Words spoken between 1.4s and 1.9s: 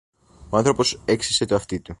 το αυτί του